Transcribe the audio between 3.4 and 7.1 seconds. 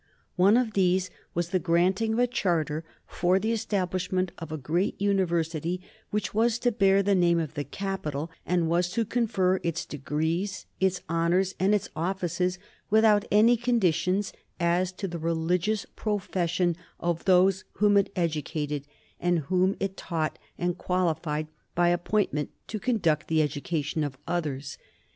establishment of a great university which was to bear